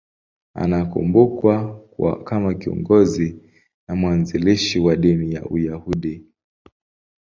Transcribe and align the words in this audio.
Anakumbukwa 0.55 1.55
kama 2.23 2.53
kiongozi 2.53 3.39
na 3.87 3.95
mwanzilishi 3.95 4.79
wa 4.79 4.95
dini 4.95 5.33
ya 5.33 5.45
Uyahudi. 5.45 6.23